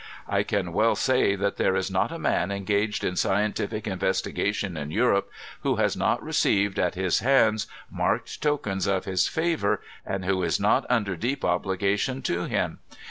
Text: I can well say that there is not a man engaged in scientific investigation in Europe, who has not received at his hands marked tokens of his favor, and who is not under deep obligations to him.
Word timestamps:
I 0.27 0.41
can 0.41 0.73
well 0.73 0.95
say 0.95 1.35
that 1.35 1.57
there 1.57 1.75
is 1.75 1.91
not 1.91 2.11
a 2.11 2.17
man 2.17 2.49
engaged 2.49 3.03
in 3.03 3.15
scientific 3.15 3.85
investigation 3.85 4.75
in 4.75 4.89
Europe, 4.89 5.29
who 5.59 5.75
has 5.75 5.95
not 5.95 6.23
received 6.23 6.79
at 6.79 6.95
his 6.95 7.19
hands 7.19 7.67
marked 7.91 8.41
tokens 8.41 8.87
of 8.87 9.05
his 9.05 9.27
favor, 9.27 9.79
and 10.03 10.25
who 10.25 10.41
is 10.41 10.59
not 10.59 10.87
under 10.89 11.15
deep 11.15 11.45
obligations 11.45 12.25
to 12.25 12.45
him. 12.45 12.79